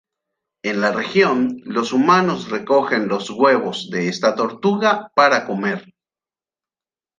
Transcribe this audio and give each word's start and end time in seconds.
En 0.63 0.81
la 0.81 0.91
región, 0.91 1.61
los 1.63 1.93
humanos 1.93 2.49
recogen 2.49 3.07
los 3.07 3.29
huevos 3.29 3.91
de 3.91 4.07
esta 4.07 4.33
tortuga 4.33 5.11
para 5.13 5.45
comer. 5.45 5.93